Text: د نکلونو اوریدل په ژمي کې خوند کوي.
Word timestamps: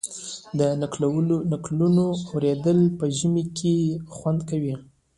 د 0.59 0.59
نکلونو 1.53 2.05
اوریدل 2.31 2.79
په 2.97 3.05
ژمي 3.17 3.43
کې 3.57 3.75
خوند 4.15 4.39
کوي. 4.49 4.75